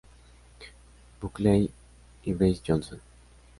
[1.21, 1.69] Buckley
[2.25, 2.99] y Bryce Johnson.